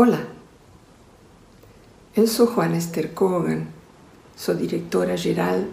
Olá, 0.00 0.28
eu 2.16 2.24
sou 2.28 2.46
Juana 2.46 2.76
Esther 2.76 3.08
Kogan, 3.14 3.66
sou 4.36 4.54
diretora-geral 4.54 5.64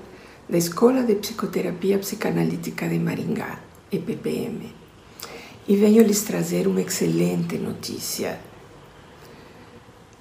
da 0.50 0.58
Escola 0.58 1.04
de 1.04 1.14
Psicoterapia 1.14 2.00
Psicanalítica 2.00 2.90
de 2.90 2.98
Maringá, 2.98 3.60
EPPM, 3.92 4.74
e 5.68 5.76
venho 5.76 6.02
lhes 6.02 6.24
trazer 6.24 6.68
uma 6.68 6.82
excelente 6.82 7.60
notícia. 7.60 8.40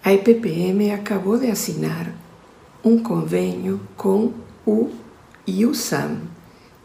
A 0.04 0.12
EPPM 0.12 0.90
acabou 0.90 1.38
de 1.38 1.50
assinar 1.50 2.12
um 2.84 3.02
convênio 3.02 3.80
com 3.96 4.34
o 4.66 4.90
IUSAM, 5.46 6.20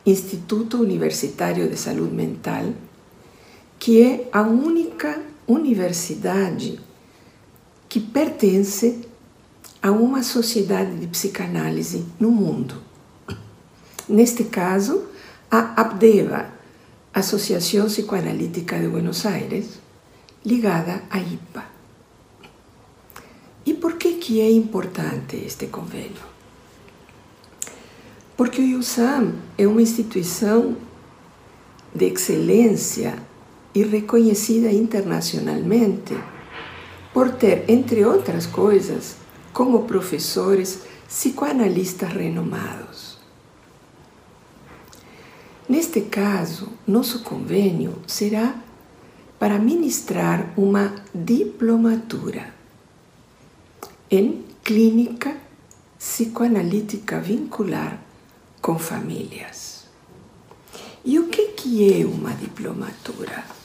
Instituto 0.06 0.78
Universitário 0.78 1.70
de 1.70 1.75
Saúde 1.75 2.15
Mental, 2.15 2.74
que 3.78 4.01
é 4.04 4.29
a 4.32 4.43
única 4.43 5.21
universidade 5.46 6.88
que 7.89 8.00
pertence 8.00 9.02
a 9.82 9.89
uma 9.89 10.21
sociedade 10.21 10.96
de 10.96 11.07
psicanálise 11.07 12.06
no 12.20 12.30
mundo. 12.30 12.75
Neste 14.07 14.43
caso, 14.43 15.06
a 15.50 15.82
ABDEVA, 15.82 16.52
Associação 17.11 17.88
Psicoanalítica 17.88 18.78
de 18.78 18.88
Buenos 18.88 19.25
Aires, 19.25 19.80
ligada 20.46 21.02
à 21.10 21.18
IPA. 21.18 21.66
E 23.66 23.74
por 23.74 23.96
que, 23.97 24.14
que 24.14 24.39
é 24.39 24.52
importante 24.52 25.36
este 25.36 25.68
convênio? 25.68 26.30
Porque 28.38 28.61
o 28.61 28.66
IUSAM 28.66 29.33
é 29.58 29.68
uma 29.68 29.82
instituição 29.82 30.78
de 31.94 32.06
excelência 32.06 33.17
e 33.73 33.83
reconhecida 33.83 34.72
internacionalmente 34.72 36.16
por 37.13 37.31
ter, 37.31 37.65
entre 37.67 38.05
outras 38.05 38.45
coisas, 38.45 39.17
como 39.53 39.83
professores 39.83 40.83
psicoanalistas 41.07 42.11
renomados. 42.11 43.17
Neste 45.67 46.01
caso, 46.01 46.69
nosso 46.88 47.23
convênio 47.23 48.01
será 48.07 48.55
para 49.38 49.59
ministrar 49.59 50.53
uma 50.57 50.95
diplomatura 51.13 52.53
em 54.09 54.44
clínica 54.63 55.38
psicoanalítica 55.97 57.19
vincular 57.19 58.01
com 58.61 58.77
famílias. 58.79 59.85
E 61.05 61.19
o 61.19 61.27
que, 61.27 61.49
que 61.49 62.01
é 62.01 62.05
uma 62.05 62.33
diplomatura? 62.33 63.58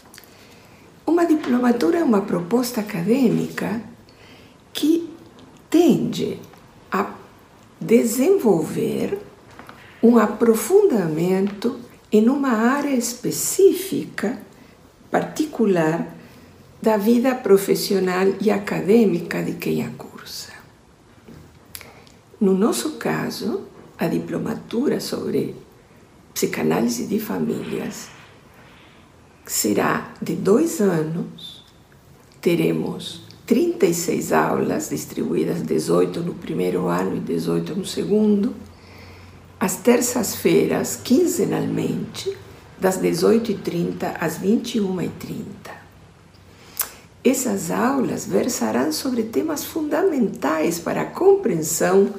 Uma 1.14 1.26
diplomatura 1.26 1.98
é 1.98 2.02
uma 2.02 2.22
proposta 2.22 2.80
acadêmica 2.80 3.80
que 4.72 5.08
tende 5.70 6.40
a 6.90 7.14
desenvolver 7.80 9.20
um 10.02 10.18
aprofundamento 10.18 11.78
em 12.10 12.28
uma 12.28 12.48
área 12.48 12.90
específica, 12.90 14.40
particular, 15.08 16.04
da 16.82 16.96
vida 16.96 17.32
profissional 17.32 18.34
e 18.40 18.50
acadêmica 18.50 19.40
de 19.40 19.52
quem 19.52 19.86
a 19.86 19.90
cursa. 19.90 20.52
No 22.40 22.54
nosso 22.58 22.94
caso, 22.94 23.68
a 23.96 24.08
diplomatura 24.08 24.98
sobre 24.98 25.54
psicanálise 26.34 27.06
de 27.06 27.20
famílias 27.20 28.08
será 29.46 30.12
de 30.20 30.34
dois 30.34 30.80
anos. 30.80 31.64
Teremos 32.40 33.22
36 33.46 34.32
aulas 34.32 34.88
distribuídas, 34.88 35.62
18 35.62 36.20
no 36.20 36.34
primeiro 36.34 36.88
ano 36.88 37.16
e 37.16 37.20
18 37.20 37.74
no 37.74 37.84
segundo. 37.84 38.54
Às 39.60 39.76
terças-feiras, 39.76 40.98
quinzenalmente, 41.02 42.36
das 42.78 42.98
18h30 42.98 44.16
às 44.18 44.38
21h30. 44.38 45.44
Essas 47.22 47.70
aulas 47.70 48.26
versarão 48.26 48.92
sobre 48.92 49.22
temas 49.22 49.64
fundamentais 49.64 50.78
para 50.78 51.02
a 51.02 51.06
compreensão 51.06 52.10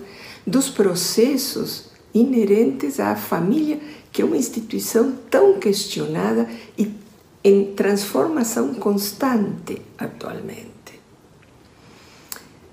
dos 0.45 0.69
processos 0.69 1.91
inerentes 2.13 2.99
à 2.99 3.15
família, 3.15 3.79
que 4.11 4.21
é 4.21 4.25
uma 4.25 4.37
instituição 4.37 5.13
tão 5.29 5.59
questionada 5.59 6.49
e 6.77 7.04
em 7.45 7.75
transformação 7.75 8.73
constante 8.73 9.79
atualmente. 9.99 10.99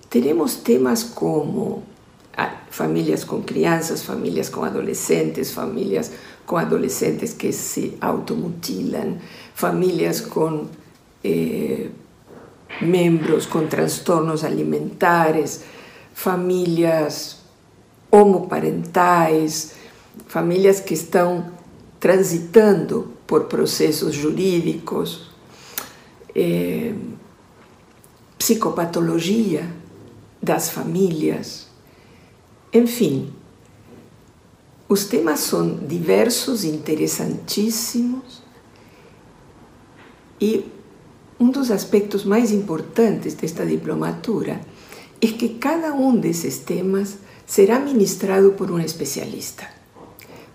Teremos 0.09 0.57
temas 0.57 1.05
como 1.05 1.83
ah, 2.35 2.57
famílias 2.71 3.23
com 3.23 3.43
crianças, 3.43 4.03
famílias 4.03 4.49
com 4.49 4.65
adolescentes, 4.65 5.53
famílias 5.53 6.11
com 6.47 6.57
adolescentes 6.57 7.35
que 7.35 7.53
se 7.53 7.99
automutilam, 8.01 9.19
famílias 9.55 10.23
com 10.23 10.69
eh, 11.23 11.91
membros 12.81 13.45
com 13.45 13.67
transtornos 13.67 14.43
alimentares, 14.43 15.65
famílias 16.15 17.43
homoparentais, 18.11 19.75
famílias 20.29 20.81
que 20.81 20.95
estão 20.95 21.53
transitando 22.01 23.13
por 23.33 23.45
processos 23.45 24.15
jurídicos, 24.15 25.31
eh, 26.35 26.93
psicopatologia 28.37 29.75
das 30.43 30.69
famílias, 30.69 31.67
enfim. 32.75 33.33
Os 34.87 35.07
temas 35.07 35.41
são 35.41 35.79
diversos, 35.79 36.63
interessantíssimos 36.63 38.43
e 40.39 40.67
um 41.41 41.51
dos 41.51 41.71
aspectos 41.71 42.27
mais 42.27 42.53
importantes 42.53 43.33
desta 43.33 43.65
diplomatura 43.65 44.61
é 45.23 45.27
que 45.27 45.49
cada 45.55 45.95
um 45.95 46.15
desses 46.15 46.59
temas 46.59 47.17
será 47.47 47.81
ministrado 47.81 48.53
por 48.53 48.71
um 48.71 48.79
especialista 48.79 49.72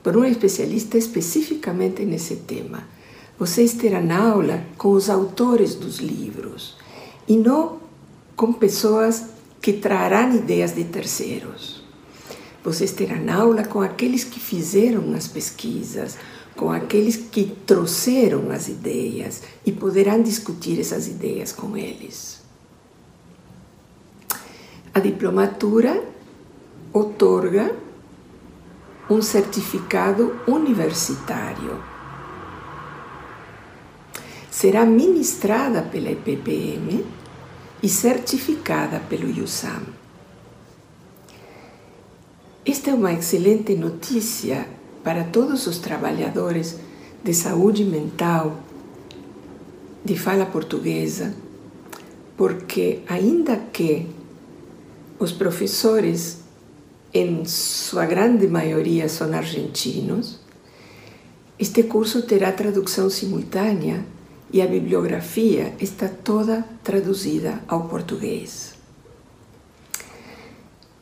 por 0.03 0.15
um 0.15 0.23
especialista 0.23 0.97
especificamente 0.97 2.05
nesse 2.05 2.37
tema. 2.37 2.87
Vocês 3.37 3.73
terão 3.73 4.11
aula 4.11 4.63
com 4.77 4.91
os 4.91 5.09
autores 5.09 5.75
dos 5.75 5.97
livros 5.97 6.75
e 7.27 7.37
não 7.37 7.79
com 8.35 8.53
pessoas 8.53 9.25
que 9.61 9.73
trarão 9.73 10.35
ideias 10.35 10.73
de 10.73 10.83
terceiros. 10.85 11.83
Vocês 12.63 12.91
terão 12.91 13.33
aula 13.33 13.63
com 13.63 13.81
aqueles 13.81 14.23
que 14.23 14.39
fizeram 14.39 15.13
as 15.13 15.27
pesquisas, 15.27 16.17
com 16.55 16.71
aqueles 16.71 17.15
que 17.15 17.55
trouxeram 17.65 18.49
as 18.51 18.67
ideias 18.67 19.43
e 19.65 19.71
poderão 19.71 20.21
discutir 20.21 20.79
essas 20.79 21.07
ideias 21.07 21.51
com 21.51 21.77
eles. 21.77 22.41
A 24.93 24.99
diplomatura 24.99 26.03
otorga 26.91 27.75
um 29.09 29.21
certificado 29.21 30.35
universitário. 30.47 31.81
Será 34.51 34.85
ministrada 34.85 35.81
pela 35.81 36.09
EPPM 36.09 37.05
e 37.81 37.87
certificada 37.87 38.99
pelo 38.99 39.29
IUSAM. 39.29 39.83
Esta 42.65 42.91
é 42.91 42.93
uma 42.93 43.13
excelente 43.13 43.75
notícia 43.75 44.67
para 45.03 45.23
todos 45.23 45.67
os 45.67 45.77
trabalhadores 45.77 46.75
de 47.23 47.33
saúde 47.33 47.85
mental 47.85 48.57
de 50.03 50.17
fala 50.17 50.45
portuguesa, 50.45 51.33
porque, 52.35 53.03
ainda 53.07 53.55
que 53.55 54.07
os 55.19 55.31
professores 55.31 56.46
em 57.13 57.45
sua 57.45 58.05
grande 58.05 58.47
maioria 58.47 59.07
são 59.07 59.33
argentinos, 59.33 60.39
este 61.59 61.83
curso 61.83 62.21
terá 62.21 62.51
tradução 62.51 63.09
simultânea 63.09 64.05
e 64.51 64.61
a 64.61 64.67
bibliografia 64.67 65.73
está 65.79 66.07
toda 66.07 66.63
traduzida 66.83 67.61
ao 67.67 67.87
português. 67.87 68.75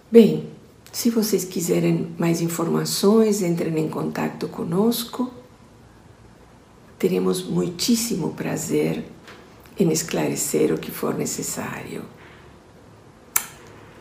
Bem, 0.09 0.49
se 0.91 1.09
vocês 1.09 1.43
quiserem 1.43 2.15
mais 2.17 2.39
informações, 2.39 3.41
entrem 3.41 3.77
em 3.79 3.89
contato 3.89 4.47
conosco. 4.47 5.29
Teremos 6.97 7.43
muitíssimo 7.43 8.33
prazer 8.33 9.03
em 9.77 9.91
esclarecer 9.91 10.73
o 10.73 10.77
que 10.77 10.91
for 10.91 11.13
necessário. 11.15 12.05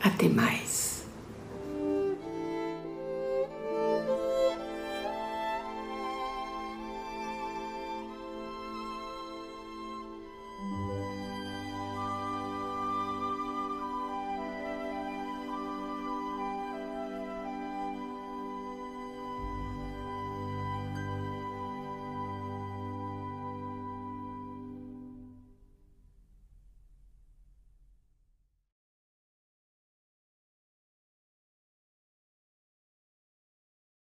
Até 0.00 0.28
mais. 0.28 0.93